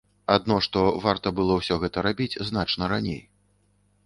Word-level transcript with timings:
Адно 0.35 0.55
што 0.67 0.81
варта 1.03 1.33
было 1.39 1.57
ўсё 1.59 1.77
гэта 1.83 1.97
рабіць 2.09 2.39
значна 2.49 2.83
раней. 2.97 3.21